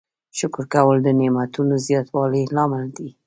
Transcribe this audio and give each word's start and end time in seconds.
شکر 0.37 0.63
کول 0.73 0.97
د 1.03 1.07
نعمتونو 1.19 1.75
د 1.79 1.83
زیاتوالي 1.87 2.43
لامل 2.55 2.85
دی. 2.97 3.09